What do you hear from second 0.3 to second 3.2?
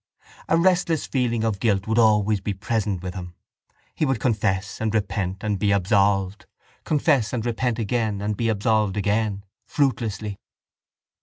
A restless feeling of guilt would always be present with